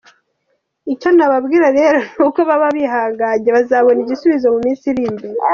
Icyo 0.93 1.09
nababwira 1.17 1.67
rero 1.77 1.99
ni 2.17 2.21
uko 2.27 2.39
baba 2.49 2.67
bihanganye 2.77 3.49
bazabona 3.57 3.99
igisubizo 4.01 4.45
mu 4.53 4.59
minsi 4.65 4.85
iri 4.91 5.03
imbere. 5.11 5.37